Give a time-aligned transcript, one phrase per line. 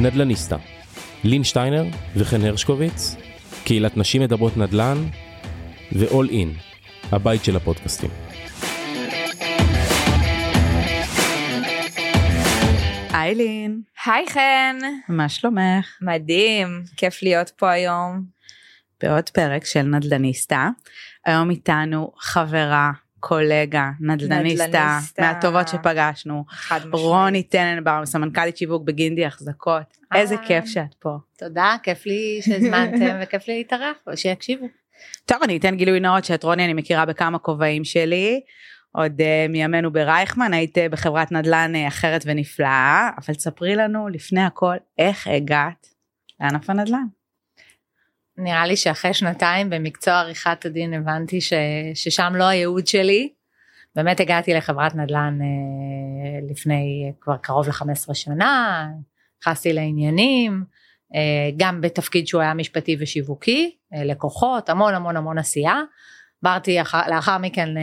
[0.00, 0.56] נדלניסטה,
[1.24, 1.84] לין שטיינר
[2.16, 3.16] וחן הרשקוביץ,
[3.64, 4.96] קהילת נשים מדברות נדל"ן
[5.92, 6.48] ו-all in,
[7.12, 8.10] הבית של הפודקאסטים.
[13.12, 14.76] היי לין, היי חן,
[15.08, 15.98] מה שלומך?
[16.00, 18.24] מדהים, כיף להיות פה היום.
[19.02, 20.68] בעוד פרק של נדלניסטה.
[21.26, 22.92] היום איתנו חברה,
[23.28, 25.22] קולגה, נדלניסטה, נדלניסטה.
[25.22, 26.44] מהטובות שפגשנו.
[26.48, 26.94] חד משמעית.
[26.94, 29.98] רוני טננבאום, סמנכ"לית שיווק בגינדי החזקות.
[30.14, 30.46] איזה אהלן.
[30.46, 31.16] כיף שאת פה.
[31.38, 34.66] תודה, כיף לי שהזמנתם וכיף לי להתארח ושיקשיבו.
[35.26, 38.40] טוב, אני אתן גילוי נאות שאת רוני אני מכירה בכמה כובעים שלי.
[38.92, 44.42] עוד uh, מימינו ברייכמן, היית uh, בחברת נדל"ן uh, אחרת ונפלאה, אבל ספרי לנו לפני
[44.42, 45.86] הכל איך הגעת
[46.40, 47.06] לענף הנדל"ן.
[48.38, 51.52] נראה לי שאחרי שנתיים במקצוע עריכת הדין הבנתי ש,
[51.94, 53.32] ששם לא הייעוד שלי.
[53.96, 58.86] באמת הגעתי לחברת נדל"ן אה, לפני כבר קרוב ל-15 שנה,
[59.42, 60.64] נכנסתי לעניינים,
[61.14, 65.82] אה, גם בתפקיד שהוא היה משפטי ושיווקי, אה, לקוחות, המון המון המון עשייה.
[66.44, 67.82] עברתי אחר, לאחר מכן אה,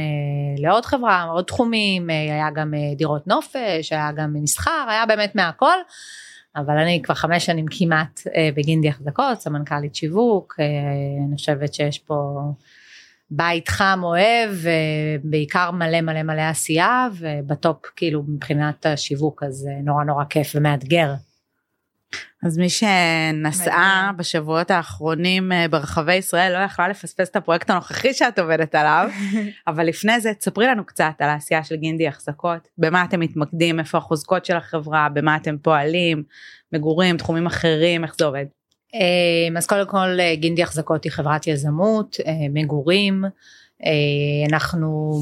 [0.57, 5.35] לעוד חברה, עוד תחומים, אה, היה גם אה, דירות נופש, היה גם מסחר, היה באמת
[5.35, 5.77] מהכל.
[6.55, 10.65] אבל אני כבר חמש שנים כמעט אה, בגינדי החזקות, סמנכ"לית שיווק, אה,
[11.27, 12.39] אני חושבת שיש פה
[13.29, 20.03] בית חם אוהב, ובעיקר מלא מלא מלא עשייה, ובטופ כאילו מבחינת השיווק אז אה, נורא
[20.03, 21.13] נורא כיף ומאתגר.
[22.43, 24.11] אז מי שנסעה.
[24.17, 29.09] בשבועות האחרונים אה, ברחבי ישראל לא יכלה לפספס את הפרויקט הנוכחי שאת עובדת עליו,
[29.67, 33.97] אבל לפני זה תספרי לנו קצת על העשייה של גינדי החזקות, במה אתם מתמקדים, איפה
[33.97, 36.23] החוזקות של החברה, במה אתם פועלים,
[36.73, 38.45] מגורים, תחומים אחרים, איך זה עובד.
[38.95, 42.17] אה, אז קודם כל אה, גינדי החזקות היא חברת יזמות,
[42.53, 43.23] מגורים,
[44.49, 45.19] אנחנו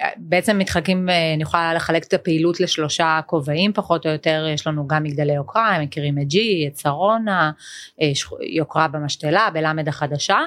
[0.00, 4.66] אה, בעצם מתחלקים, אה, אני יכולה לחלק את הפעילות לשלושה כובעים פחות או יותר, יש
[4.66, 7.50] לנו גם מגדלי יוקרה, הם מכירים את ג'י, את שרונה,
[8.00, 8.12] אה,
[8.56, 10.38] יוקרה במשתלה, בלמד החדשה.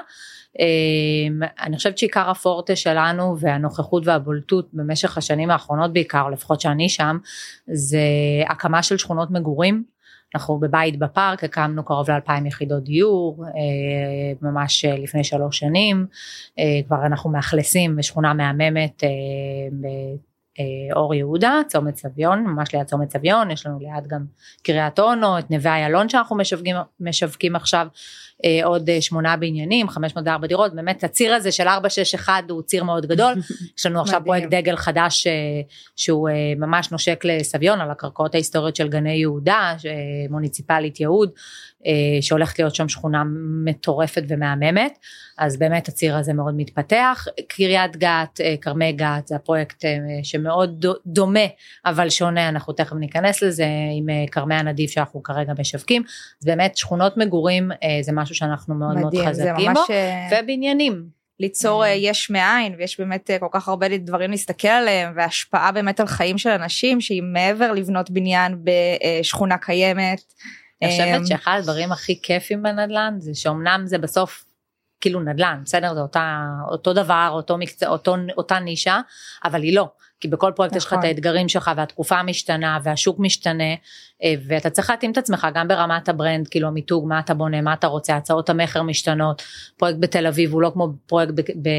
[1.60, 7.18] אני חושבת שעיקר הפורטה שלנו והנוכחות והבולטות במשך השנים האחרונות בעיקר, לפחות שאני שם,
[7.72, 7.98] זה
[8.48, 9.93] הקמה של שכונות מגורים.
[10.34, 13.50] אנחנו בבית בפארק הקמנו קרוב לאלפיים יחידות דיור אה,
[14.42, 16.06] ממש אה, לפני שלוש שנים.
[16.58, 19.02] אה, כבר אנחנו מאכלסים בשכונה מהממת
[19.72, 23.50] באור יהודה צומת סביון ממש ליד צומת סביון.
[23.50, 24.24] יש לנו ליד גם
[24.62, 27.86] קריית אונו את נווה איילון שאנחנו משווקים, משווקים עכשיו
[28.64, 33.34] עוד אה, שמונה בניינים 504 דירות באמת הציר הזה של 461 הוא ציר מאוד גדול.
[33.78, 34.20] יש לנו עכשיו.
[34.24, 35.32] פרויקט דגל חדש אה,
[35.96, 39.74] שהוא אה, ממש נושק לסביון על הקרקעות ההיסטוריות של גני יהודה
[40.30, 41.30] מוניציפלית יהוד
[41.86, 43.22] אה, שהולכת להיות שם שכונה
[43.64, 44.98] מטורפת ומהממת.
[45.38, 47.26] אז באמת הציר הזה מאוד מתפתח.
[47.48, 49.90] קריית גת אה, כרמי גת זה הפרויקט אה,
[50.22, 51.46] שמאוד דו- דומה
[51.86, 53.66] אבל שונה אנחנו תכף ניכנס לזה
[53.98, 56.02] עם אה, כרמי הנדיב שאנחנו כרגע משווקים.
[56.40, 60.28] אז באמת שכונות מגורים אה, זה משהו שאנחנו מאוד מאוד מדהים, זה חזקים בו אה,
[60.42, 61.08] ובניינים
[61.40, 61.88] ליצור אה.
[61.88, 66.06] אה, יש מאין, ויש באמת אה, כל כך הרבה דברים להסתכל עליהם, והשפעה באמת על
[66.06, 70.22] חיים של אנשים, שהיא מעבר לבנות בניין בשכונה קיימת.
[70.82, 74.44] אני חושבת שאחד הדברים הכי כיפים בנדל"ן זה שאומנם זה בסוף
[75.00, 79.00] כאילו נדל"ן בסדר זה אותה אותו דבר אותו מקצוע אותו אותה נישה
[79.44, 79.88] אבל היא לא
[80.20, 81.04] כי בכל פרויקט יש לך נכון.
[81.04, 83.74] את האתגרים שלך והתקופה משתנה והשוק משתנה
[84.46, 87.72] ואתה צריך להתאים את עצמך גם ברמת ה brand כאילו המיתוג מה אתה בונה מה
[87.72, 89.42] אתה רוצה הצעות המכר משתנות
[89.76, 91.70] פרויקט בתל אביב הוא לא כמו פרויקט ב, ב,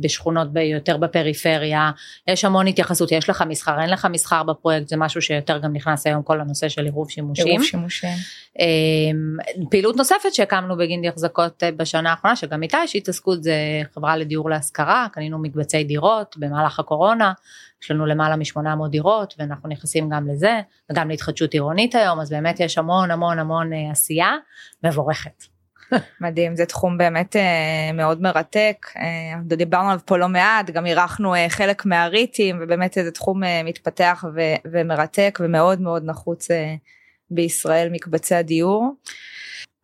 [0.00, 1.90] בשכונות ב, יותר בפריפריה
[2.28, 6.06] יש המון התייחסות יש לך מסחר אין לך מסחר בפרויקט זה משהו שיותר גם נכנס
[6.06, 7.46] היום כל הנושא של עירוב שימושים.
[7.46, 8.16] עירוב שימושים.
[8.58, 9.36] אמ,
[9.70, 13.54] פעילות נוספת שהקמנו בגינדי החזקות אה, בשנה האחרונה שגם איתה יש התעסקות זה
[13.94, 17.32] חברה לדיור להשכרה קנינו מקבצי דירות במהלך הקורונה
[17.84, 22.60] יש לנו למעלה מ-800 דירות ואנחנו נכנסים גם לזה וגם להתחדשות עירונית היום אז באמת
[22.60, 24.32] יש המון המון המון אה, עשייה
[24.84, 25.44] מבורכת.
[26.20, 31.34] מדהים, זה תחום באמת אה, מאוד מרתק, אה, דיברנו עליו פה לא מעט, גם אירחנו
[31.48, 34.24] חלק מהריטים, ובאמת זה תחום מתפתח
[34.64, 36.48] ומרתק ומאוד מאוד נחוץ
[37.30, 38.92] בישראל, מקבצי הדיור.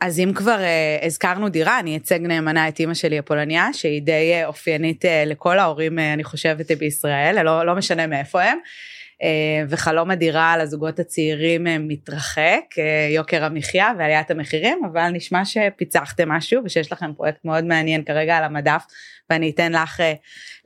[0.00, 4.43] אז אם כבר uh, הזכרנו דירה, אני אצג נאמנה את אימא שלי הפולניה, שהיא די
[4.43, 8.58] uh, אופיינית uh, לכל ההורים, uh, אני חושבת, בישראל, לא, לא משנה מאיפה הם.
[8.58, 9.23] Uh,
[9.69, 16.29] וחלום הדירה על הזוגות הצעירים uh, מתרחק, uh, יוקר המחיה ועליית המחירים, אבל נשמע שפיצחתם
[16.29, 18.82] משהו ושיש לכם פרויקט מאוד מעניין כרגע על המדף,
[19.31, 20.02] ואני אתן לך uh,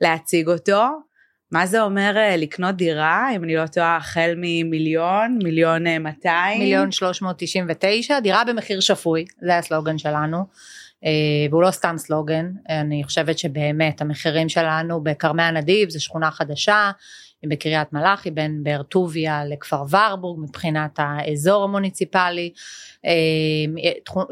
[0.01, 1.04] להציג אותו.
[1.51, 6.59] מה זה אומר uh, לקנות דירה, אם אני לא טועה, החל ממיליון, מיליון uh, 200?
[6.59, 10.45] מיליון 399 דירה במחיר שפוי זה הסלוגן שלנו.
[11.05, 11.11] אה,
[11.49, 16.91] והוא לא סתם סלוגן אני חושבת שבאמת המחירים שלנו בכרמי הנדיב זה שכונה חדשה
[17.45, 22.51] בקריית מלאכי, בין באר טוביה לכפר ורבורג מבחינת האזור המוניציפלי.
[23.05, 23.11] אה,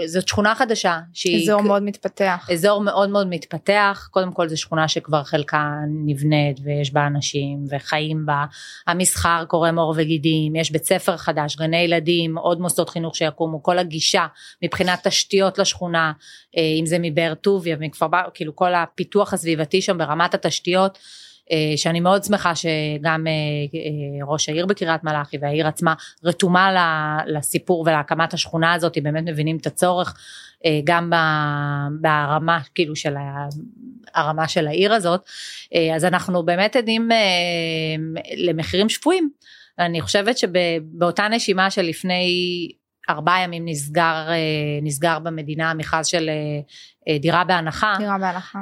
[0.05, 1.43] זאת שכונה חדשה שהיא...
[1.43, 2.47] אזור מאוד מתפתח.
[2.51, 5.71] אזור מאוד מאוד מתפתח, קודם כל זו שכונה שכבר חלקה
[6.05, 8.45] נבנית ויש בה אנשים וחיים בה,
[8.87, 13.79] המסחר קורם עור וגידים, יש בית ספר חדש, גני ילדים, עוד מוסדות חינוך שיקומו, כל
[13.79, 14.27] הגישה
[14.61, 16.11] מבחינת תשתיות לשכונה,
[16.57, 20.99] אה, אם זה מבאר טוביה ומכפר בר, כאילו כל הפיתוח הסביבתי שם ברמת התשתיות.
[21.51, 25.93] אה, שאני מאוד שמחה שגם אה, אה, ראש העיר בקריית מלאכי והעיר עצמה
[26.23, 26.71] רתומה
[27.27, 30.15] לסיפור ולהקמת השכונה הזאת, באמת מבינים את הצורך
[30.83, 31.11] גם
[32.01, 33.13] ברמה כאילו של
[34.15, 35.21] הרמה של העיר הזאת,
[35.95, 37.09] אז אנחנו באמת עדים
[38.37, 39.29] למחירים שפויים.
[39.79, 42.27] אני חושבת שבאותה נשימה שלפני
[43.09, 44.27] ארבעה ימים נסגר,
[44.81, 46.29] נסגר במדינה המכרז של
[47.19, 47.95] דירה בהנחה.
[47.97, 48.59] דירה בהנחה.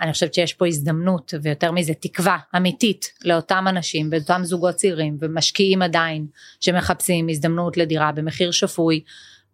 [0.00, 5.82] אני חושבת שיש פה הזדמנות ויותר מזה תקווה אמיתית לאותם אנשים ואותם זוגות צעירים ומשקיעים
[5.82, 6.26] עדיין
[6.60, 9.00] שמחפשים הזדמנות לדירה במחיר שפוי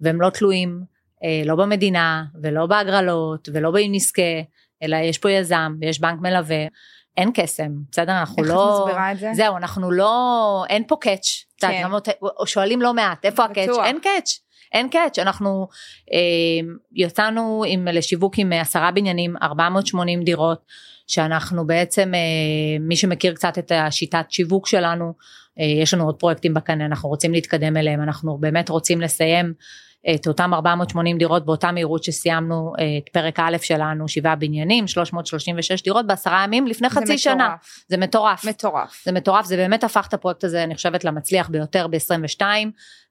[0.00, 0.80] והם לא תלויים
[1.44, 4.22] לא במדינה ולא בהגרלות ולא באם נזכה
[4.82, 6.66] אלא יש פה יזם ויש בנק מלווה
[7.16, 8.12] אין קסם, בסדר?
[8.12, 8.68] אנחנו איך לא...
[8.68, 9.30] איך את מסבירה את זה?
[9.34, 10.64] זהו, אנחנו לא...
[10.68, 11.44] אין פה קאץ'.
[11.58, 11.82] כן.
[12.46, 13.68] שואלים לא מעט, איפה הקאץ'?
[13.84, 14.38] אין קאץ'.
[14.74, 15.68] אין קאץ', אנחנו
[16.12, 16.18] אה,
[16.92, 20.64] יצאנו עם, לשיווק עם עשרה בניינים, 480 דירות,
[21.06, 25.12] שאנחנו בעצם, אה, מי שמכיר קצת את השיטת שיווק שלנו,
[25.60, 29.54] אה, יש לנו עוד פרויקטים בקנה, אנחנו רוצים להתקדם אליהם, אנחנו באמת רוצים לסיים
[30.14, 35.82] את אותם 480 דירות באותה מהירות שסיימנו אה, את פרק א' שלנו, שבעה בניינים, 336
[35.82, 37.20] דירות בעשרה ימים לפני חצי מטורף.
[37.20, 37.54] שנה.
[37.88, 38.44] זה מטורף.
[38.44, 39.02] מטורף.
[39.04, 42.42] זה מטורף, זה באמת הפך את הפרויקט הזה, אני חושבת, למצליח ביותר ב-22.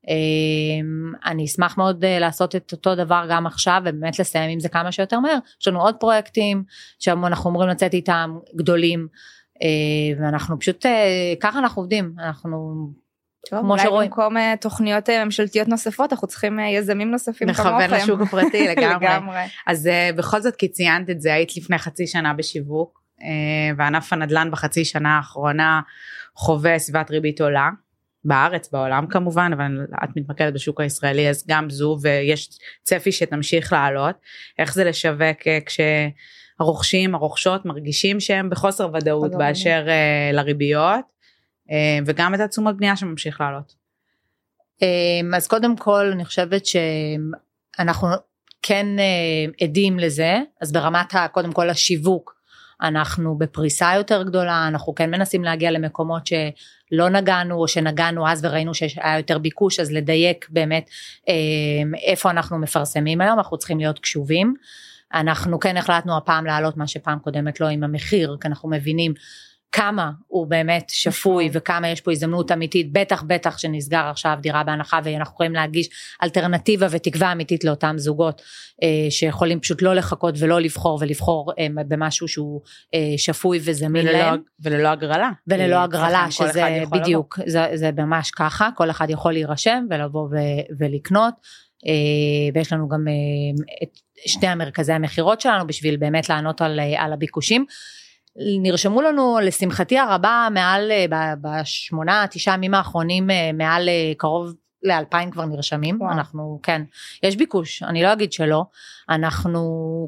[0.10, 0.16] אה,
[1.32, 4.92] אני אשמח מאוד אה, לעשות את אותו דבר גם עכשיו ובאמת לסיים עם זה כמה
[4.92, 5.38] שיותר מהר.
[5.62, 6.64] יש לנו עוד פרויקטים
[7.00, 9.08] שאנחנו אמורים לצאת איתם גדולים.
[10.20, 10.86] ואנחנו פשוט
[11.40, 12.90] ככה אנחנו עובדים אנחנו
[13.50, 14.10] טוב, כמו שרואים.
[14.10, 17.70] במקום uh, תוכניות ממשלתיות נוספות אנחנו צריכים יזמים נוספים כמוכם.
[17.70, 19.06] נכוון לשוק הפרטי לגמרי.
[19.06, 19.40] לגמרי.
[19.68, 23.02] אז בכל זאת כי ציינת את זה היית לפני חצי שנה בשיווק
[23.78, 25.82] וענף הנדל"ן בחצי שנה האחרונה
[26.36, 27.70] חווה סביבת ריבית עולה.
[28.26, 32.50] בארץ בעולם כמובן אבל את מתמקדת בשוק הישראלי אז גם זו ויש
[32.84, 34.16] צפי שתמשיך לעלות
[34.60, 41.14] איך זה לשווק כשהרוכשים הרוכשות מרגישים שהם בחוסר ודאות באשר uh, לריביות
[41.72, 43.76] אה, וגם את התשומות בנייה שממשיך לעלות.
[44.84, 48.08] אה, אז קודם כל אני חושבת שאנחנו
[48.62, 52.43] כן אה, עדים לזה אז ברמת קודם כל השיווק
[52.84, 58.74] אנחנו בפריסה יותר גדולה אנחנו כן מנסים להגיע למקומות שלא נגענו או שנגענו אז וראינו
[58.74, 60.90] שהיה יותר ביקוש אז לדייק באמת
[62.04, 64.54] איפה אנחנו מפרסמים היום אנחנו צריכים להיות קשובים.
[65.14, 69.14] אנחנו כן החלטנו הפעם להעלות מה שפעם קודמת לא עם המחיר כי אנחנו מבינים
[69.74, 71.58] כמה הוא באמת שפוי נכון.
[71.58, 75.90] וכמה יש פה הזדמנות אמיתית, בטח בטח שנסגר עכשיו דירה בהנחה ואנחנו יכולים להגיש
[76.24, 78.42] אלטרנטיבה ותקווה אמיתית לאותם זוגות
[78.84, 82.62] אה, שיכולים פשוט לא לחכות ולא לבחור ולבחור אה, במשהו שהוא
[82.94, 84.42] אה, שפוי וזמין וללא, להם.
[84.60, 85.30] וללא הגרלה.
[85.48, 90.36] וללא הגרלה שזה בדיוק, זה, זה ממש ככה, כל אחד יכול להירשם ולבוא ו,
[90.80, 91.34] ולקנות.
[91.88, 97.04] אה, ויש לנו גם אה, את שני המרכזי המכירות שלנו בשביל באמת לענות על, אה,
[97.04, 97.66] על הביקושים.
[98.36, 104.54] נרשמו לנו לשמחתי הרבה מעל אה, בשמונה תשעה ימים האחרונים אה, מעל אה, קרוב
[104.84, 106.12] לאלפיים כבר נרשמים וואו.
[106.12, 106.82] אנחנו כן
[107.24, 108.66] יש ביקוש אני לא אגיד שלא
[109.10, 109.62] אנחנו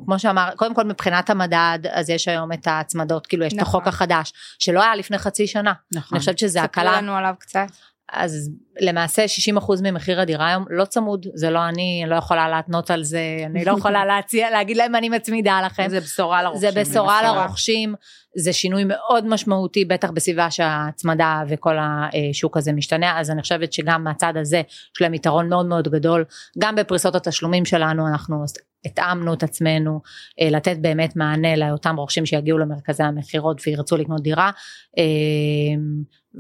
[0.05, 3.62] כמו שאמר קודם כל מבחינת המדד אז יש היום את ההצמדות כאילו יש נכון.
[3.63, 6.15] את החוק החדש שלא היה לפני חצי שנה נכון.
[6.15, 6.91] אני חושבת שזה הקלה.
[6.91, 7.67] ספרו לנו עליו קצת.
[8.12, 9.25] אז למעשה
[9.57, 13.38] 60% ממחיר הדירה היום לא צמוד, זה לא אני, אני לא יכולה להתנות על זה,
[13.45, 15.89] אני לא יכולה להציע, להגיד להם אני מצמידה לכם.
[15.89, 16.71] זה בשורה לרוכשים.
[16.71, 17.95] זה בשורה לרוכשים,
[18.38, 24.03] זה שינוי מאוד משמעותי, בטח בסביבה שההצמדה וכל השוק הזה משתנה, אז אני חושבת שגם
[24.03, 24.62] מהצד הזה
[24.95, 26.25] יש להם יתרון מאוד מאוד גדול,
[26.59, 28.45] גם בפריסות התשלומים שלנו אנחנו
[28.85, 30.01] התאמנו את עצמנו
[30.41, 34.51] אה, לתת באמת מענה לאותם רוכשים שיגיעו למרכזי המכירות וירצו לקנות דירה,
[34.97, 35.03] אה,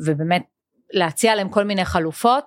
[0.05, 0.41] ובאמת
[0.93, 2.43] להציע להם כל מיני חלופות.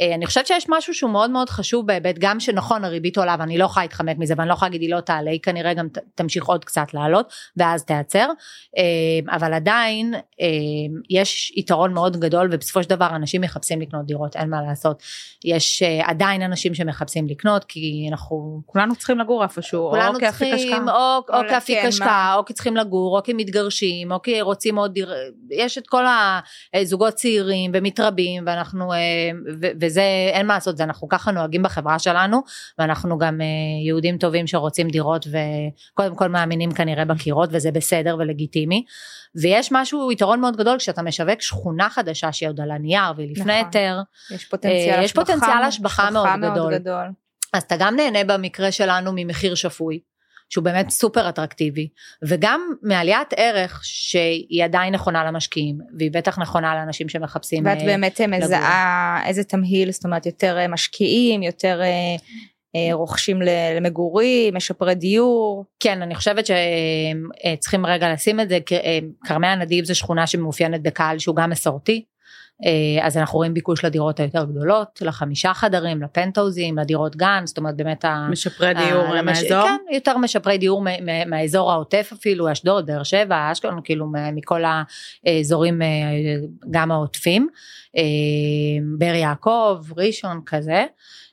[0.00, 3.58] אה, אני חושבת שיש משהו שהוא מאוד מאוד חשוב בהיבט גם שנכון הריבית עולה ואני
[3.58, 6.44] לא יכולה להתחמק מזה ואני לא יכולה להגיד היא לא תעלה היא כנראה גם תמשיך
[6.44, 8.28] עוד קצת לעלות ואז תיעצר.
[8.78, 10.46] אה, אבל עדיין אה,
[11.10, 15.02] יש יתרון מאוד גדול ובסופו של דבר אנשים מחפשים לקנות דירות אין מה לעשות.
[15.44, 20.78] יש עדיין אנשים שמחפשים לקנות כי אנחנו כולנו צריכים לגור איפשהו כולנו או כאפיק השקעה.
[20.78, 24.78] או, או, או כאפיק השקעה או כי צריכים לגור או כי מתגרשים או כי רוצים
[24.78, 25.14] עוד דיר
[25.50, 26.04] יש את כל
[26.74, 28.92] הזוגות צעירים ומתרבים ואנחנו
[29.60, 30.02] ו, וזה
[30.32, 32.40] אין מה לעשות, זה אנחנו ככה נוהגים בחברה שלנו,
[32.78, 33.46] ואנחנו גם אה,
[33.86, 38.84] יהודים טובים שרוצים דירות וקודם כל מאמינים כנראה בקירות וזה בסדר ולגיטימי.
[39.34, 43.44] ויש משהו, יתרון מאוד גדול כשאתה משווק שכונה חדשה שהיא עוד על הנייר והיא לפני
[43.44, 43.64] נכון.
[43.64, 43.98] היתר.
[44.30, 46.74] יש פוטנציאל אה, יש פוטנציאל השבחה מאוד מאוד גדול.
[46.78, 47.06] גדול.
[47.52, 50.00] אז אתה גם נהנה במקרה שלנו ממחיר שפוי,
[50.48, 51.88] שהוא באמת סופר אטרקטיבי,
[52.22, 57.66] וגם מעליית ערך שהיא עדיין נכונה למשקיעים, והיא בטח נכונה לאנשים שמחפשים.
[57.66, 58.38] ואת אה, באמת לגור.
[58.38, 62.16] מזהה איזה תמהיל, זאת אומרת יותר אה, משקיעים, יותר אה,
[62.76, 63.42] אה, רוכשים
[63.76, 65.64] למגורים, משפרי דיור.
[65.80, 71.18] כן, אני חושבת שצריכים רגע לשים את זה, אה, כרמי הנדיב זו שכונה שמאופיינת בקהל
[71.18, 72.04] שהוא גם מסורתי.
[72.64, 77.76] אה, אז אנחנו רואים ביקוש לדירות היותר גדולות, לחמישה חדרים, לפנטאוזים, לדירות גן, זאת אומרת
[77.76, 78.28] באמת ה...
[78.30, 79.62] משפרי דיור ה- מהאזור?
[79.64, 84.62] כן, יותר משפרי דיור מ- מהאזור העוטף אפילו, אשדוד, באר שבע, אשקלון, כאילו מכל
[85.26, 85.86] האזורים אה,
[86.70, 87.48] גם העוטפים,
[87.96, 88.02] אה,
[88.98, 90.84] באר יעקב, ראשון כזה.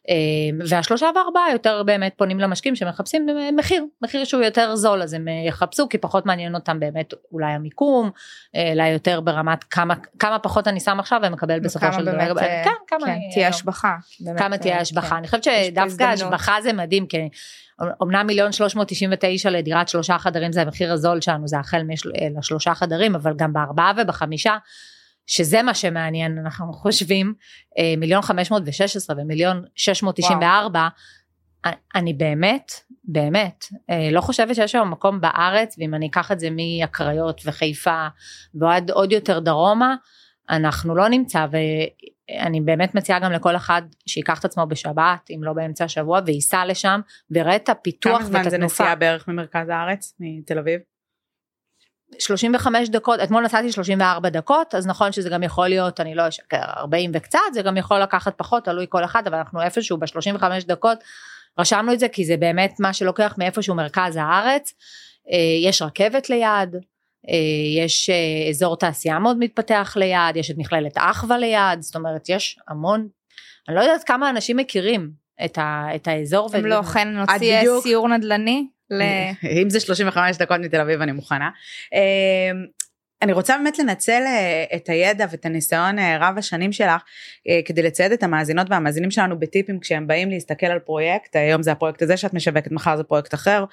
[0.09, 5.27] אה, והשלושה וארבעה יותר באמת פונים למשקיעים שמחפשים מחיר, מחיר שהוא יותר זול אז הם
[5.27, 8.11] אה, יחפשו כי פחות מעניין אותם באמת אולי המיקום,
[8.55, 12.63] אה, אלא יותר ברמת כמה, כמה פחות אני שם עכשיו ומקבל בסופו של דבר, אה,
[12.63, 13.95] כן, כמה כן, תהיה השבחה.
[14.19, 15.09] באמת, כמה תהיה אה, השבחה.
[15.09, 15.15] כן.
[15.15, 16.03] אני חושבת שדווקא.
[16.03, 17.29] השבחה זה מדהים, כי
[18.03, 21.81] אמנם מיליון שלוש מאות תשעים ותשע לדירת שלושה חדרים זה המחיר הזול שלנו, זה החל
[22.37, 24.57] לשלושה חדרים, אבל גם בארבעה ובחמישה,
[25.27, 27.33] שזה מה שמעניין, אנחנו חושבים,
[27.77, 30.87] אה, מיליון חמש מאות ושש עשרה ומיליון שש מאות תשעים וארבע,
[31.95, 32.71] אני באמת,
[33.03, 38.07] באמת, אה, לא חושבת שיש היום מקום בארץ, ואם אני אקח את זה מהקריות וחיפה
[38.55, 39.95] ועד עוד יותר דרומה,
[40.49, 45.53] אנחנו לא נמצא, ואני באמת מציעה גם לכל אחד שיקח את עצמו בשבת, אם לא
[45.53, 47.01] באמצע השבוע, וייסע לשם,
[47.31, 48.83] ויראה את הפיתוח כמה ואת זמן זה התנופה.
[48.83, 50.79] נסיעה בערך ממרכז הארץ, מתל אביב?
[52.19, 56.57] 35 דקות, אתמול נסעתי 34 דקות, אז נכון שזה גם יכול להיות, אני לא אשקר,
[56.77, 60.97] 40 וקצת, זה גם יכול לקחת פחות, תלוי כל אחד, אבל אנחנו איפשהו ב-35 דקות,
[61.59, 64.73] רשמנו את זה כי זה באמת מה שלוקח מאיפשהו מרכז הארץ,
[65.31, 66.75] אה, יש רכבת ליד,
[67.29, 72.29] אה, יש אה, אזור תעשייה מאוד מתפתח ליד, יש את מכללת אחווה ליד, זאת אומרת
[72.29, 73.07] יש המון,
[73.67, 76.49] אני לא יודעת כמה אנשים מכירים את, ה, את האזור.
[76.55, 78.67] אם ו- לא, חן נוציא בדיוק- סיור נדל"ני.
[79.61, 81.49] אם זה 35 דקות מתל אביב אני מוכנה.
[83.23, 87.01] אני רוצה באמת לנצל אה, את הידע ואת הניסיון אה, רב השנים שלך
[87.49, 91.71] אה, כדי לצייד את המאזינות והמאזינים שלנו בטיפים כשהם באים להסתכל על פרויקט, היום זה
[91.71, 93.65] הפרויקט הזה שאת משווקת, מחר זה פרויקט אחר,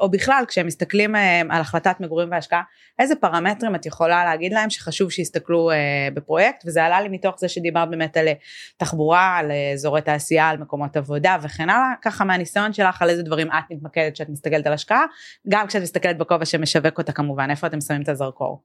[0.00, 1.14] או בכלל כשהם מסתכלים
[1.50, 2.62] על החלטת מגורים והשקעה,
[2.98, 5.70] איזה פרמטרים את יכולה להגיד להם שחשוב שיסתכלו
[6.14, 8.28] בפרויקט, וזה עלה לי מתוך זה שדיברת באמת על
[8.76, 13.48] תחבורה, על אזורי תעשייה, על מקומות עבודה וכן הלאה, ככה מהניסיון שלך על איזה דברים
[13.48, 15.04] את מתמקדת כשאת מסתכלת על השקעה,
[15.48, 18.62] גם כשאת מסתכלת בכובע שמשווק אותה כמובן, איפה אתם שמים את הזרקור?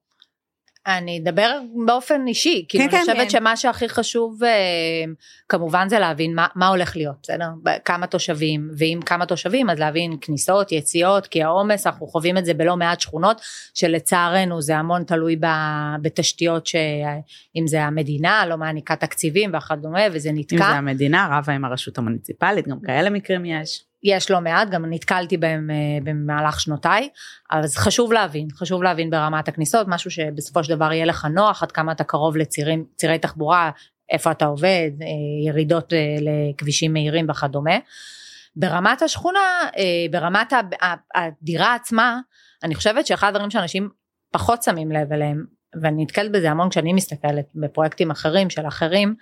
[0.97, 3.29] אני אדבר באופן אישי, כאילו כן, אני חושבת כן.
[3.29, 4.49] שמה שהכי חשוב אה,
[5.49, 7.47] כמובן זה להבין מה, מה הולך להיות, בסדר?
[7.85, 12.53] כמה תושבים, ואם כמה תושבים אז להבין כניסות, יציאות, כי העומס, אנחנו חווים את זה
[12.53, 13.41] בלא מעט שכונות,
[13.73, 15.45] שלצערנו זה המון תלוי ב,
[16.01, 20.57] בתשתיות שאם זה המדינה לא מעניקה תקציבים וכדומה וזה אם נתקע.
[20.57, 23.88] זה המדינה, רבה עם הרשות המוניציפלית, גם כאלה מקרים יש.
[24.03, 27.09] יש לא מעט, גם נתקלתי בהם אה, במהלך שנותיי,
[27.49, 31.71] אז חשוב להבין, חשוב להבין ברמת הכניסות, משהו שבסופו של דבר יהיה לך נוח, עד
[31.71, 33.71] כמה אתה קרוב לצירים, צירי תחבורה,
[34.09, 37.77] איפה אתה עובד, אה, ירידות אה, לכבישים מהירים וכדומה.
[38.55, 39.39] ברמת השכונה,
[40.11, 40.53] ברמת
[41.15, 42.19] הדירה עצמה,
[42.63, 43.89] אני חושבת שאחד הדברים שאנשים
[44.31, 45.45] פחות שמים לב אליהם,
[45.81, 49.15] ואני נתקלת בזה המון כשאני מסתכלת בפרויקטים אחרים של אחרים,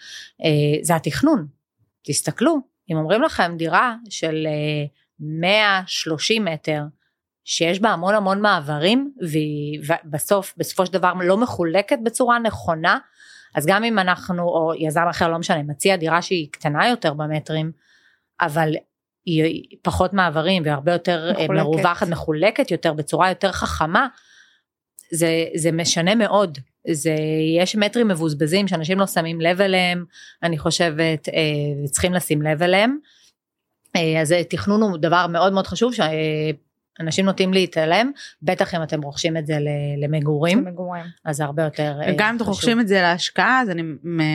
[0.82, 1.48] זה התכנון.
[2.06, 2.58] תסתכלו,
[2.90, 4.86] אם אומרים לכם דירה של אה,
[5.20, 6.82] 130 מטר,
[7.46, 12.98] שיש בה המון המון מעברים, והיא ובסוף, בסופו של דבר לא מחולקת בצורה נכונה,
[13.56, 17.72] אז גם אם אנחנו, או יזם אחר, לא משנה, מציע דירה שהיא קטנה יותר במטרים,
[18.42, 18.76] אבל
[19.26, 21.50] היא פחות מעברים והרבה יותר מחולקת.
[21.50, 21.76] מחולקת.
[21.76, 24.08] מרווחת, מחולקת יותר בצורה יותר חכמה,
[25.12, 26.58] זה, זה משנה מאוד.
[26.92, 27.16] זה,
[27.58, 30.06] יש מטרים מבוזבזים שאנשים לא שמים לב אליהם,
[30.44, 32.98] אני חושבת, אה, וצריכים לשים לב אליהם.
[33.96, 35.94] אה, אז תכנון הוא דבר מאוד מאוד חשוב
[36.98, 38.12] שאנשים נוטים להתעלם,
[38.42, 41.04] בטח אם אתם רוכשים את זה ל- למגורים, למגורים.
[41.26, 42.54] אז זה הרבה יותר אה, גם אם אתם חשוב.
[42.54, 43.82] רוכשים את זה להשקעה, אז אני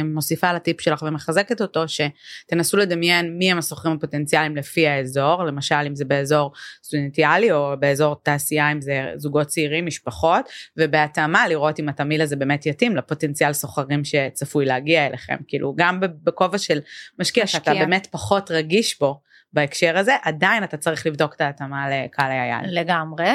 [0.04, 5.74] מוסיפה על הטיפ שלך ומחזקת אותו, שתנסו לדמיין מי הם השוכרים הפוטנציאליים לפי האזור, למשל
[5.86, 6.52] אם זה באזור
[6.84, 12.66] סטודנטיאלי או באזור תעשייה, אם זה זוגות צעירים, משפחות, ובהתאמה לראות אם התמהיל הזה באמת
[12.66, 16.80] יתאים לפוטנציאל סוחרים שצפוי להגיע אליכם, כאילו גם בכובע של
[17.18, 17.72] משקיע שאתה.
[17.74, 19.20] באמת פחות רגיש בו.
[19.52, 22.64] בהקשר הזה, עדיין אתה צריך לבדוק את ההתאמה לקהל היעד.
[22.66, 23.30] לגמרי.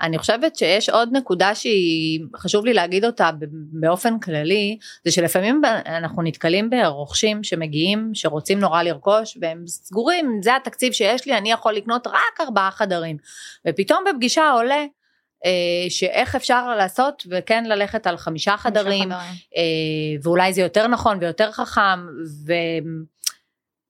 [0.00, 3.30] אני חושבת שיש עוד נקודה שהיא חשוב לי להגיד אותה
[3.80, 10.92] באופן כללי זה שלפעמים אנחנו נתקלים ברוכשים שמגיעים שרוצים נורא לרכוש והם סגורים זה התקציב
[10.92, 13.16] שיש לי אני יכול לקנות רק ארבעה חדרים
[13.68, 14.84] ופתאום בפגישה עולה
[15.44, 19.12] אה, שאיך אפשר לעשות וכן ללכת על חמישה חדרים, חדרים.
[19.56, 22.06] אה, ואולי זה יותר נכון ויותר חכם
[22.46, 22.52] ו...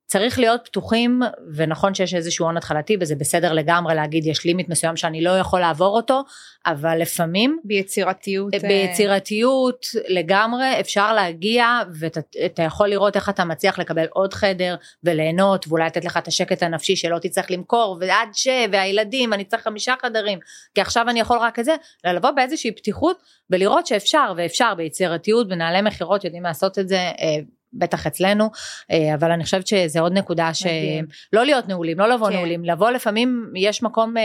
[0.06, 1.22] צריך להיות פתוחים
[1.54, 5.60] ונכון שיש איזשהו הון התחלתי וזה בסדר לגמרי להגיד יש לימיט מסוים שאני לא יכול
[5.60, 6.22] לעבור אותו
[6.66, 11.66] אבל לפעמים ביצירתיות אה, ביצירתיות לגמרי אפשר להגיע
[12.00, 16.62] ואתה יכול לראות איך אתה מצליח לקבל עוד חדר וליהנות ואולי לתת לך את השקט
[16.62, 20.38] הנפשי שלא תצטרך למכור ועד ש והילדים אני צריך חמישה חדרים
[20.74, 21.74] כי עכשיו אני יכול רק את זה
[22.06, 27.38] אלא לבוא באיזושהי פתיחות ולראות שאפשר ואפשר ביצירתיות מנהלי מכירות יודעים לעשות את זה אה,
[27.72, 28.50] בטח אצלנו,
[28.90, 32.34] אה, אבל אני חושבת שזה עוד נקודה שלא להיות נעולים, לא לבוא כן.
[32.34, 34.22] נעולים, לבוא לפעמים יש מקום אה,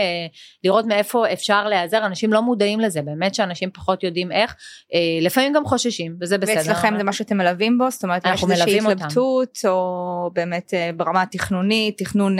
[0.64, 4.54] לראות מאיפה אפשר להיעזר, אנשים לא מודעים לזה, באמת שאנשים פחות יודעים איך,
[4.94, 6.56] אה, לפעמים גם חוששים, וזה בסדר.
[6.56, 7.90] ואצלכם זה מה שאתם מלווים בו?
[7.90, 12.36] זאת אומרת, יש איזושהי התלבטות, או באמת ברמה התכנונית, תכנון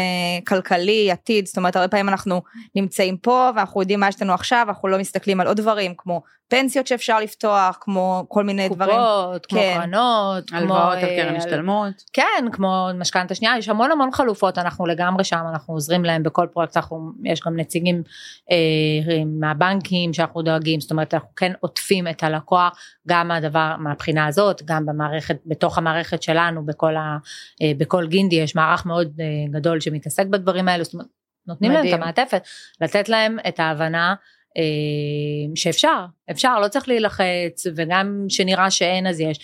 [0.47, 2.43] כלכלי, עתיד, זאת אומרת, הרבה פעמים אנחנו
[2.75, 6.23] נמצאים פה ואנחנו יודעים מה יש לנו עכשיו, אנחנו לא מסתכלים על עוד דברים כמו
[6.53, 8.97] פנסיות שאפשר לפתוח, כמו כל מיני קופות, דברים.
[9.01, 9.79] קופות, כמו כן.
[9.79, 10.92] קרנות, כמו...
[10.93, 12.05] הלוואות על קרן השתלמות.
[12.13, 16.47] כן, כמו משכנתה שנייה, יש המון המון חלופות, אנחנו לגמרי שם, אנחנו עוזרים להם בכל
[16.53, 18.03] פרויקט, אנחנו, יש גם נציגים
[18.51, 24.63] אה, מהבנקים שאנחנו דואגים, זאת אומרת, אנחנו כן עוטפים את הלקוח, גם מהדבר, מהבחינה הזאת,
[24.65, 27.17] גם במערכת, בתוך המערכת שלנו, בכל, ה,
[27.63, 29.27] אה, בכל גינדי יש מערך מאוד אה,
[29.61, 31.07] גדול שמתעסק בדברים האלו, זאת אומרת,
[31.47, 31.85] נותנים מדהים.
[31.85, 32.43] להם את המעטפת,
[32.81, 34.15] לתת להם את ההבנה.
[34.57, 39.39] אה, שאפשר, אפשר, לא צריך להילחץ, וגם שנראה שאין אז יש.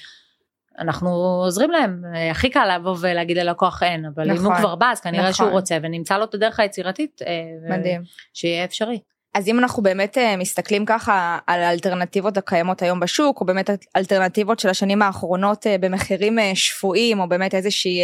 [0.79, 1.11] אנחנו
[1.45, 4.75] עוזרים להם, אה, הכי קל לבוא ולהגיד ללקוח אין, אבל נכון, אם הוא נכון, כבר
[4.75, 5.33] בא אז כנראה נכון.
[5.33, 8.03] שהוא רוצה ונמצא לו את הדרך היצירתית, אה, מדהים,
[8.35, 8.99] שיהיה אפשרי.
[9.35, 14.69] אז אם אנחנו באמת מסתכלים ככה על האלטרנטיבות הקיימות היום בשוק, או באמת אלטרנטיבות של
[14.69, 18.01] השנים האחרונות במחירים שפויים, או באמת איזושהי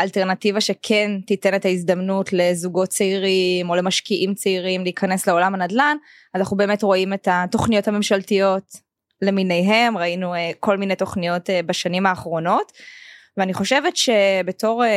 [0.00, 5.96] אלטרנטיבה שכן תיתן את ההזדמנות לזוגות צעירים, או למשקיעים צעירים להיכנס לעולם הנדל"ן,
[6.34, 8.89] אז אנחנו באמת רואים את התוכניות הממשלתיות
[9.22, 12.72] למיניהם, ראינו אה, כל מיני תוכניות אה, בשנים האחרונות.
[13.36, 14.88] ואני חושבת שבתור אה,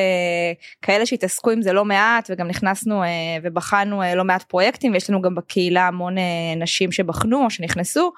[0.81, 3.09] כאלה שהתעסקו עם זה לא מעט וגם נכנסנו אה,
[3.43, 6.23] ובחנו אה, לא מעט פרויקטים ויש לנו גם בקהילה המון אה,
[6.57, 8.11] נשים שבחנו או שנכנסו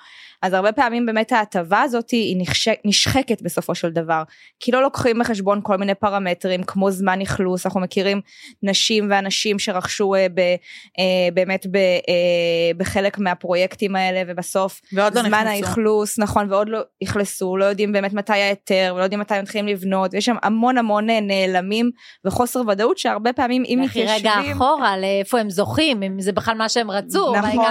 [0.45, 4.23] אז הרבה פעמים באמת ההטבה הזאת היא נשחק, נשחקת בסופו של דבר,
[4.60, 8.21] כי לא לוקחים בחשבון כל מיני פרמטרים כמו זמן אכלוס, אנחנו מכירים
[8.63, 15.23] נשים ואנשים שרכשו אה, ב, אה, באמת ב, אה, בחלק מהפרויקטים האלה ובסוף ועוד לא
[15.23, 19.67] זמן האכלוס, נכון, ועוד לא אכלסו, לא יודעים באמת מתי ההיתר ולא יודעים מתי מתחילים
[19.67, 21.91] לבנות, ויש שם המון המון נעלמים
[22.25, 24.31] וחוסר ודאות שהרבה פעמים אם מתיישבים...
[24.31, 27.65] רגע אחורה לאיפה הם זוכים, אם זה בכלל מה שהם רצו, נכון,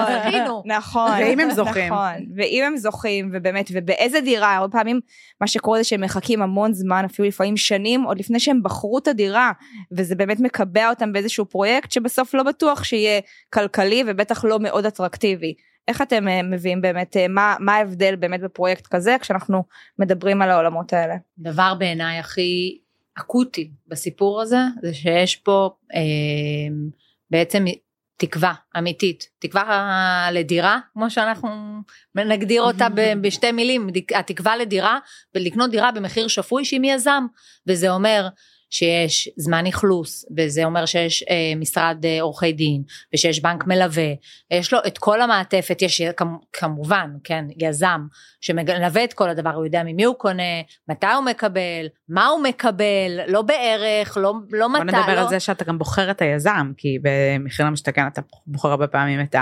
[0.65, 1.93] נכון, ואם הם זוכים.
[1.93, 5.01] נכון, ואם הם זוכים ובאמת ובאיזה דירה הרבה פעמים
[5.41, 9.09] מה שקורה זה שהם מחכים המון זמן אפילו לפעמים שנים עוד לפני שהם בחרו את
[9.09, 9.53] הדירה
[9.93, 15.55] וזה באמת מקבע אותם באיזשהו פרויקט שבסוף לא בטוח שיהיה כלכלי ובטח לא מאוד אטרקטיבי.
[15.89, 19.65] איך אתם אה, מביאים באמת אה, מה מה ההבדל באמת בפרויקט כזה כשאנחנו
[19.99, 21.15] מדברים על העולמות האלה.
[21.39, 22.79] דבר בעיניי הכי
[23.19, 26.01] אקוטי בסיפור הזה זה שיש פה אה,
[27.31, 27.65] בעצם
[28.17, 31.49] תקווה אמיתית, תקווה לדירה, כמו שאנחנו
[32.15, 32.87] נגדיר אותה
[33.21, 34.99] בשתי מילים, התקווה לדירה
[35.35, 37.27] ולקנות דירה במחיר שפוי שהיא מיזם,
[37.67, 38.29] וזה אומר
[38.75, 42.83] שיש זמן אכלוס וזה אומר שיש אה, משרד אה, עורכי דין
[43.15, 44.13] ושיש בנק מלווה.
[44.51, 45.83] יש לו את כל המעטפת.
[45.83, 46.03] יש
[46.53, 48.01] כמובן כן יזם
[48.41, 50.43] שמלווה את כל הדבר הוא יודע ממי הוא קונה
[50.89, 54.85] מתי הוא מקבל מה הוא מקבל לא בערך לא, לא מתי.
[54.85, 55.21] בוא נדבר לא...
[55.21, 59.37] על זה שאתה גם בוחר את היזם כי במחיר למשתכן אתה בוחר הרבה פעמים את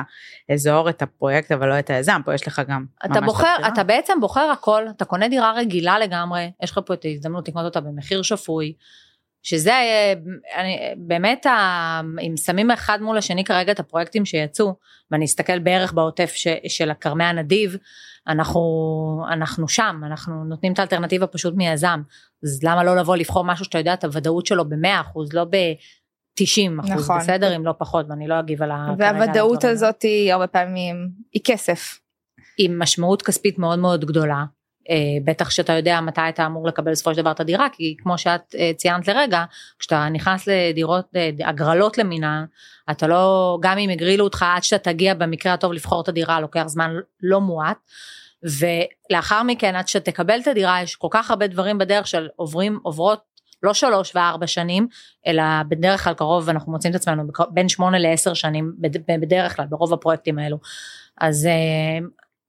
[0.48, 4.12] האזור את הפרויקט אבל לא את היזם פה יש לך גם אתה בוחר אתה בעצם
[4.20, 8.22] בוחר הכל אתה קונה דירה רגילה לגמרי יש לך פה את ההזדמנות לקנות אותה במחיר
[8.22, 8.74] שפוי.
[9.42, 9.72] שזה
[10.54, 11.46] אני, באמת
[12.26, 14.74] אם שמים אחד מול השני כרגע את הפרויקטים שיצאו
[15.10, 17.76] ואני אסתכל בערך בעוטף ש, של הכרמי הנדיב
[18.28, 18.60] אנחנו
[19.32, 22.02] אנחנו שם אנחנו נותנים את האלטרנטיבה פשוט מיזם
[22.44, 25.56] אז למה לא לבוא לבחור משהו שאתה יודע את הוודאות שלו ב-100 אחוז לא ב...
[26.34, 27.18] 90 אחוז נכון.
[27.18, 28.94] בסדר אם לא פחות ואני לא אגיב על ה...
[28.98, 31.98] והוודאות הזאת היא הרבה פעמים היא כסף.
[32.58, 34.44] עם משמעות כספית מאוד מאוד גדולה
[35.24, 38.54] בטח שאתה יודע מתי אתה אמור לקבל בסופו של דבר את הדירה כי כמו שאת
[38.58, 39.44] אה, ציינת לרגע
[39.78, 42.44] כשאתה נכנס לדירות אה, הגרלות למינן
[42.90, 46.64] אתה לא גם אם הגרילו אותך עד שאתה תגיע במקרה הטוב לבחור את הדירה לוקח
[46.66, 46.90] זמן
[47.22, 47.78] לא מועט
[48.42, 53.32] ולאחר מכן עד שתקבל את הדירה יש כל כך הרבה דברים בדרך של עוברים עוברות
[53.62, 54.88] לא שלוש וארבע שנים,
[55.26, 58.72] אלא בדרך כלל קרוב אנחנו מוצאים את עצמנו בין שמונה לעשר שנים,
[59.20, 60.58] בדרך כלל, ברוב הפרויקטים האלו.
[61.20, 62.06] אז אה,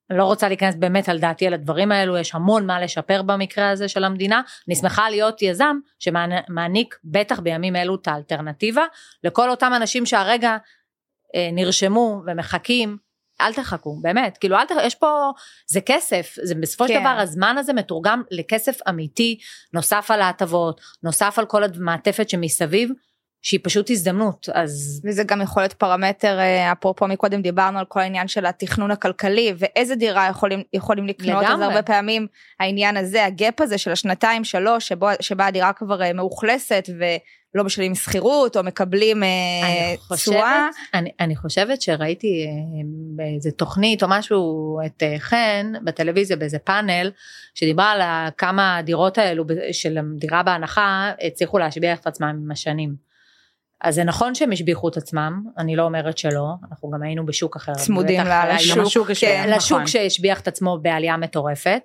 [0.09, 3.69] אני לא רוצה להיכנס באמת על דעתי על הדברים האלו, יש המון מה לשפר במקרה
[3.69, 4.41] הזה של המדינה.
[4.67, 8.83] אני שמחה להיות יזם שמעניק בטח בימים אלו את האלטרנטיבה
[9.23, 10.57] לכל אותם אנשים שהרגע
[11.35, 12.97] אה, נרשמו ומחכים
[13.41, 15.31] אל תחכו באמת כאילו אל תחכו יש פה
[15.67, 16.93] זה כסף זה בסופו כן.
[16.93, 19.37] של דבר הזמן הזה מתורגם לכסף אמיתי
[19.73, 22.91] נוסף על ההטבות נוסף על כל המעטפת שמסביב
[23.43, 27.99] שהיא פשוט הזדמנות אז וזה גם יכול להיות פרמטר אה, אפרופו מקודם דיברנו על כל
[27.99, 31.65] העניין של התכנון הכלכלי ואיזה דירה יכולים יכולים לקנות לגמרי.
[31.65, 32.27] אז הרבה פעמים
[32.59, 37.95] העניין הזה הגאפ הזה של השנתיים שלוש שבו שבה הדירה כבר אה, מאוכלסת ולא משלמים
[37.95, 40.67] שכירות או מקבלים אה, תשואה.
[40.93, 42.47] אני, אני חושבת שראיתי
[43.15, 47.11] באיזה תוכנית או משהו את חן בטלוויזיה באיזה פאנל
[47.55, 53.12] שדיברה על כמה הדירות האלו של דירה בהנחה הצליחו להשביח את עצמם עם השנים.
[53.83, 57.55] אז זה נכון שהם השביחו את עצמם, אני לא אומרת שלא, אנחנו גם היינו בשוק
[57.55, 57.73] אחר.
[57.73, 58.21] צמודים
[58.81, 59.87] לשוק, כן, לשוק נכון.
[59.87, 61.81] שהשביח את עצמו בעלייה מטורפת.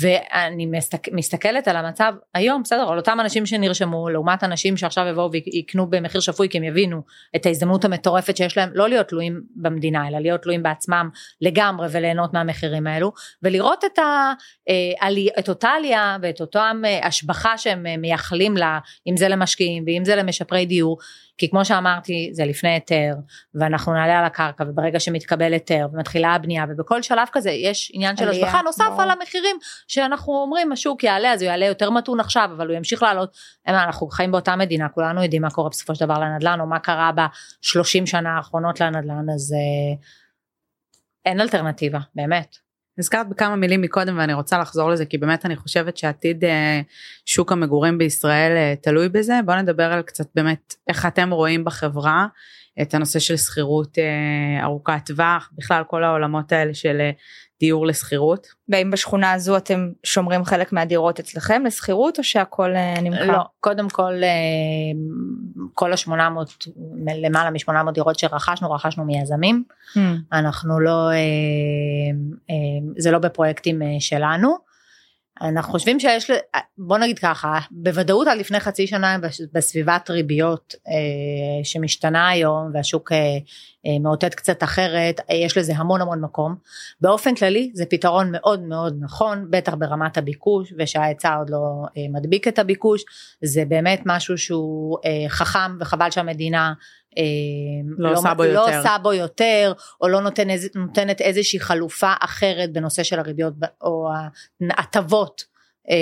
[0.00, 5.32] ואני מסתכל, מסתכלת על המצב היום בסדר על אותם אנשים שנרשמו לעומת אנשים שעכשיו יבואו
[5.32, 7.02] ויקנו במחיר שפוי כי הם יבינו
[7.36, 11.08] את ההזדמנות המטורפת שיש להם לא להיות תלויים במדינה אלא להיות תלויים בעצמם
[11.40, 14.32] לגמרי וליהנות מהמחירים האלו ולראות את, ה,
[14.68, 19.84] אה, את אותה עלייה ואת אותם אה, השבחה שהם אה, מייחלים לה אם זה למשקיעים
[19.86, 20.98] ואם זה למשפרי דיור
[21.38, 23.14] כי כמו שאמרתי זה לפני היתר
[23.54, 28.28] ואנחנו נעלה על הקרקע וברגע שמתקבל היתר ומתחילה הבנייה ובכל שלב כזה יש עניין של
[28.28, 29.56] השבחה נוסף על המחירים
[29.88, 34.08] שאנחנו אומרים השוק יעלה אז הוא יעלה יותר מתון עכשיו אבל הוא ימשיך לעלות אנחנו
[34.08, 38.06] חיים באותה מדינה כולנו יודעים מה קורה בסופו של דבר לנדל"ן או מה קרה בשלושים
[38.06, 39.96] שנה האחרונות לנדל"ן אז אה,
[41.24, 42.65] אין אלטרנטיבה באמת.
[42.98, 46.80] הזכרת בכמה מילים מקודם ואני רוצה לחזור לזה כי באמת אני חושבת שעתיד אה,
[47.26, 49.40] שוק המגורים בישראל אה, תלוי בזה.
[49.44, 52.26] בוא נדבר על קצת באמת איך אתם רואים בחברה
[52.82, 57.00] את הנושא של שכירות אה, ארוכת טווח בכלל כל העולמות האלה של
[57.60, 58.46] דיור לשכירות.
[58.68, 62.70] והאם בשכונה הזו אתם שומרים חלק מהדירות אצלכם לשכירות או שהכל
[63.02, 63.32] נמכר?
[63.32, 64.12] לא, קודם כל
[65.74, 66.66] כל השמונה מאות
[67.22, 69.64] למעלה משמונה מאות דירות שרכשנו רכשנו מיזמים
[69.94, 69.98] mm.
[70.32, 71.10] אנחנו לא
[72.98, 74.56] זה לא בפרויקטים שלנו
[75.40, 76.30] אנחנו חושבים שיש,
[76.78, 79.16] בוא נגיד ככה, בוודאות עד לפני חצי שנה
[79.52, 83.18] בסביבת ריביות אה, שמשתנה היום והשוק אה,
[83.86, 86.54] אה, מאותת קצת אחרת, אה, יש לזה המון המון מקום.
[87.00, 92.48] באופן כללי זה פתרון מאוד מאוד נכון, בטח ברמת הביקוש ושההיצע עוד לא אה, מדביק
[92.48, 93.04] את הביקוש,
[93.42, 96.74] זה באמת משהו שהוא אה, חכם וחבל שהמדינה אה,
[97.98, 102.72] לא, לא, עושה בו לא עושה בו יותר או לא נותן, נותנת איזושהי חלופה אחרת
[102.72, 104.08] בנושא של הריביות או
[104.70, 105.44] ההטבות
[105.90, 105.96] אה,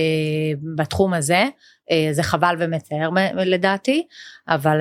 [0.77, 1.44] בתחום הזה.
[1.90, 4.07] אה, זה חבל ומצער לדעתי
[4.48, 4.81] אבל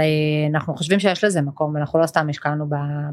[0.50, 2.66] אנחנו חושבים שיש לזה מקום אנחנו לא סתם השקענו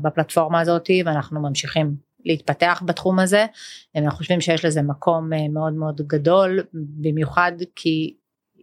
[0.02, 3.46] בפלטפורמה הזאת ואנחנו ממשיכים להתפתח בתחום הזה.
[3.96, 8.14] אנחנו חושבים שיש לזה מקום מאוד מאוד גדול במיוחד כי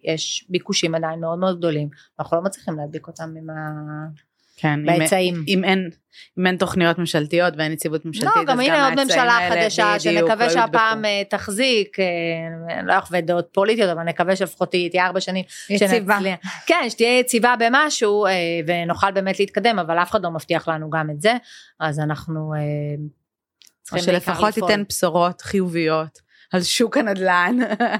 [0.03, 1.89] יש ביקושים עדיין מאוד מאוד גדולים.
[2.19, 3.53] אנחנו לא מצליחים להדביק אותם עם ה...
[4.57, 5.35] כן, בהיצעים.
[5.35, 5.89] אם, אם אין
[6.39, 10.53] אם אין תוכניות ממשלתיות ואין יציבות ממשלתית לא, גם הנה עוד ממשלה חדשה שנקווה לא
[10.53, 15.45] שהפעם uh, תחזיק, uh, לא אחווה דעות פוליטיות אבל נקווה שלפחות היא תהיה ארבע שנים.
[15.69, 16.15] יציבה.
[16.17, 18.29] שנצליח, כן, שתהיה יציבה במשהו uh,
[18.67, 21.33] ונוכל באמת להתקדם אבל אף אחד לא מבטיח לנו גם את זה
[21.79, 22.53] אז אנחנו
[23.83, 26.26] צריכים שלפחות תיתן בשורות חיוביות.
[26.53, 27.57] על שוק הנדל"ן.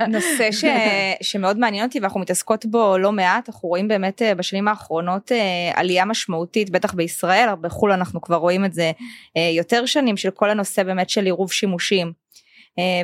[0.07, 0.65] נושא ש...
[1.29, 5.71] שמאוד מעניין אותי ואנחנו מתעסקות בו לא מעט, אנחנו רואים באמת אה, בשנים האחרונות אה,
[5.75, 8.91] עלייה משמעותית, בטח בישראל, בחו"ל אנחנו כבר רואים את זה
[9.38, 12.27] אה, יותר שנים, של כל הנושא באמת של עירוב שימושים.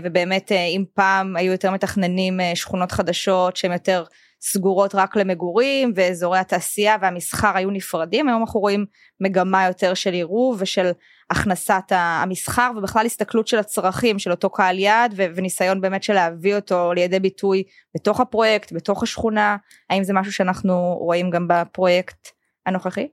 [0.04, 4.04] ובאמת אם פעם היו יותר מתכננים שכונות חדשות שהן יותר
[4.42, 8.86] סגורות רק למגורים ואזורי התעשייה והמסחר היו נפרדים היום אנחנו רואים
[9.20, 10.92] מגמה יותר של עירוב ושל
[11.30, 16.94] הכנסת המסחר ובכלל הסתכלות של הצרכים של אותו קהל יעד וניסיון באמת של להביא אותו
[16.94, 17.64] לידי ביטוי
[17.96, 19.58] בתוך הפרויקט בתוך השכונה.
[19.90, 22.28] האם זה משהו שאנחנו רואים גם בפרויקט
[22.66, 23.08] הנוכחי?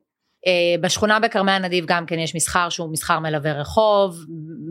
[0.46, 4.16] אה, בשכונה בכרמי הנדיב גם כן יש מסחר שהוא מסחר מלווה רחוב.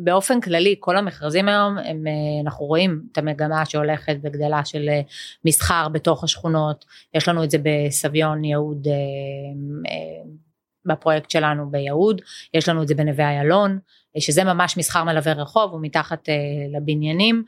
[0.03, 5.01] באופן כללי כל המכרזים היום הם אה, אנחנו רואים את המגמה שהולכת וגדלה של אה,
[5.45, 6.85] מסחר בתוך השכונות.
[7.13, 8.87] יש לנו את זה בסביון יהוד
[10.89, 12.21] בפרויקט שלנו ביהוד
[12.53, 13.79] יש לנו את זה בנווה איילון
[14.19, 16.29] שזה ממש מסחר מלווה רחוב ומתחת
[16.75, 17.43] לבניינים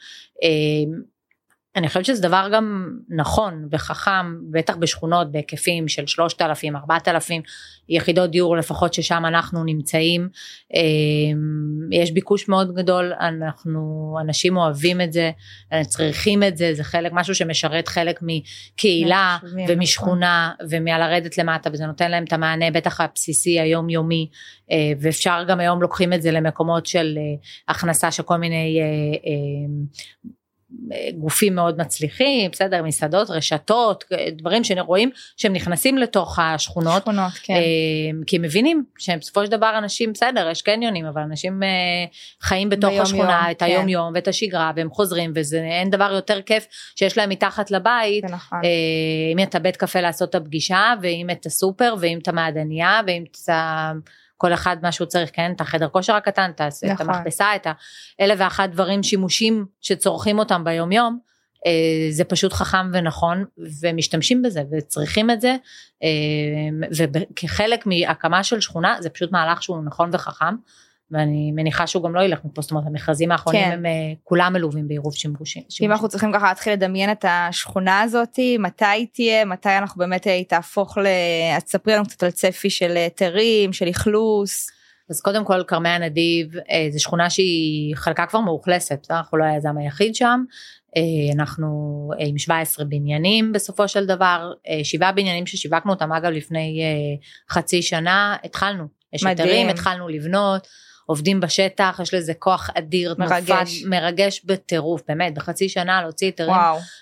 [1.75, 7.41] אני חושבת שזה דבר גם נכון וחכם, בטח בשכונות בהיקפים של 3,000, 4,000
[7.89, 10.29] יחידות דיור לפחות ששם אנחנו נמצאים.
[10.73, 15.31] אמ, יש ביקוש מאוד גדול, אנחנו, אנשים אוהבים את זה,
[15.84, 22.23] צריכים את זה, זה חלק, משהו שמשרת חלק מקהילה ומשכונה ומהלרדת למטה וזה נותן להם
[22.23, 24.29] את המענה בטח הבסיסי היומיומי
[24.71, 27.23] אה, ואפשר גם היום לוקחים את זה למקומות של אה,
[27.67, 29.29] הכנסה של כל מיני אה,
[31.17, 37.53] גופים מאוד מצליחים, בסדר, מסעדות, רשתות, דברים שרואים שהם נכנסים לתוך השכונות, שכונות, כן.
[37.53, 37.60] אה,
[38.27, 41.69] כי הם מבינים שהם בסופו של דבר אנשים, בסדר, יש קניונים, אבל אנשים אה,
[42.41, 43.65] חיים בתוך השכונה יום, את כן.
[43.65, 48.23] היום יום ואת השגרה והם חוזרים וזה אין דבר יותר כיף שיש להם מתחת לבית,
[48.23, 48.62] נכון.
[49.34, 53.38] אם את הבית קפה לעשות את הפגישה ואם את הסופר ואם את המעדניה ואם את
[54.41, 55.51] כל אחד מה שהוא צריך, כן?
[55.56, 56.91] את החדר כושר הקטן, את, נכון.
[56.91, 57.67] את המכבסה, את
[58.19, 61.19] האלף ואחת דברים, שימושים שצורכים אותם ביום יום,
[61.65, 63.45] אה, זה פשוט חכם ונכון,
[63.82, 65.56] ומשתמשים בזה, וצריכים את זה,
[66.04, 66.10] אה,
[66.91, 70.56] וכחלק מהקמה של שכונה, זה פשוט מהלך שהוא נכון וחכם.
[71.12, 73.71] ואני מניחה שהוא גם לא ילך מפה, זאת אומרת המכרזים האחרונים כן.
[73.71, 73.91] הם אה,
[74.24, 75.63] כולם מלווים בעירוב שימושים.
[75.82, 80.26] אם אנחנו צריכים ככה להתחיל לדמיין את השכונה הזאת, מתי היא תהיה, מתי אנחנו באמת
[80.26, 81.08] היא תהפוך ל...
[81.58, 84.67] אז תספרי לנו קצת על צפי של היתרים, של אכלוס.
[85.10, 89.78] אז קודם כל כרמי הנדיב אה, זו שכונה שהיא חלקה כבר מאוכלסת, אנחנו לא היזם
[89.78, 90.43] היחיד שם,
[90.97, 91.67] אה, אנחנו
[92.19, 94.52] עם 17 בניינים בסופו של דבר,
[94.84, 96.82] שבעה בניינים ששיווקנו אותם אגב לפני
[97.50, 100.67] חצי שנה, התחלנו, יש היתרים, התחלנו לבנות.
[101.06, 106.56] עובדים בשטח, יש לזה כוח אדיר, מרגש, תנופת, מרגש בטירוף, באמת, בחצי שנה להוציא היתרים,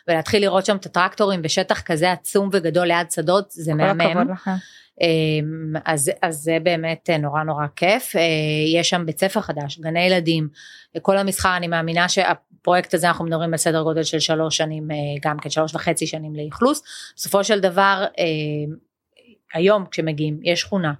[0.07, 4.33] ולהתחיל לראות שם את הטרקטורים בשטח כזה עצום וגדול ליד שדות, זה מהמם.
[5.01, 8.21] אמ, אז, אז זה באמת נורא נורא כיף, אה,
[8.75, 10.47] יש שם בית ספר חדש, גני ילדים,
[11.01, 14.97] כל המסחר, אני מאמינה שהפרויקט הזה אנחנו מדברים על סדר גודל של שלוש שנים, אה,
[15.21, 16.83] גם כן שלוש וחצי שנים לאכלוס,
[17.15, 18.25] בסופו של דבר אה,
[19.53, 20.93] היום כשמגיעים יש שכונה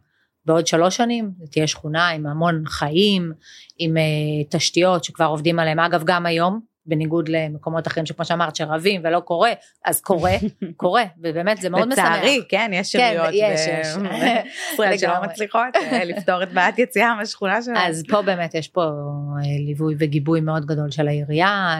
[0.50, 3.32] בעוד שלוש שנים תהיה שכונה עם המון חיים,
[3.78, 9.02] עם uh, תשתיות שכבר עובדים עליהם, אגב גם היום, בניגוד למקומות אחרים שכמו שאמרת שרבים
[9.04, 9.52] ולא קורה,
[9.86, 10.32] אז קורה,
[10.78, 12.06] קורה, ובאמת זה מאוד משמח.
[12.06, 13.88] לצערי, כן, יש עיריות כן, יש, יש.
[14.74, 17.78] ישראל שלא מצליחות אה, לפתור את בעיית יציאה מהשכונה שלהם.
[17.78, 21.78] אז פה באמת יש פה אה, ליווי וגיבוי מאוד גדול של העירייה.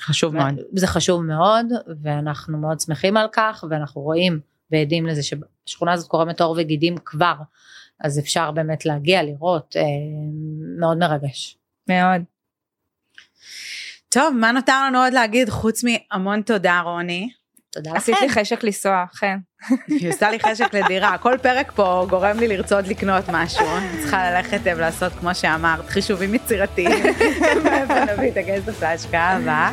[0.00, 0.54] חשוב מאוד.
[0.72, 1.66] זה חשוב מאוד,
[2.02, 7.34] ואנחנו מאוד שמחים על כך, ואנחנו רואים ועדים לזה שהשכונה הזאת קורמת עור וגידים כבר,
[8.00, 9.82] אז אפשר באמת להגיע, לראות, אה,
[10.78, 11.58] מאוד מרגש.
[11.88, 12.22] מאוד.
[14.08, 17.28] טוב, מה נותר לנו עוד להגיד חוץ מהמון תודה רוני.
[17.70, 17.98] תודה לכם.
[17.98, 19.38] עשית לי חשק לנסוע, חן.
[19.86, 23.66] היא עושה לי חשק לדירה, כל פרק פה גורם לי לרצות לקנות משהו.
[23.76, 27.04] אני צריכה ללכת ולעשות, כמו שאמרת, חישובים יצירתיים,
[27.88, 29.72] ונביא את הכסף להשקעה הבאה.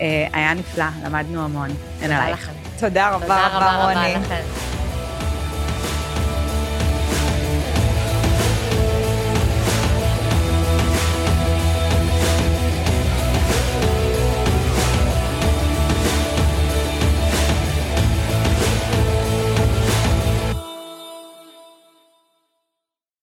[0.00, 1.70] אה, היה נפלא, למדנו המון.
[2.84, 4.14] תודה רבה רבה רוני.